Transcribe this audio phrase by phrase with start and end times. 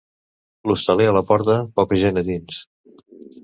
[0.69, 2.61] L'hostaler a la porta, poca gent a dins.